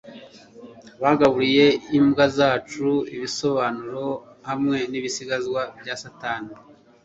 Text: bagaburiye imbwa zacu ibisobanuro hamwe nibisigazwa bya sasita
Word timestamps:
bagaburiye 1.01 1.67
imbwa 1.97 2.25
zacu 2.37 2.87
ibisobanuro 3.15 4.05
hamwe 4.49 4.77
nibisigazwa 4.91 5.61
bya 5.79 5.95
sasita 6.01 6.33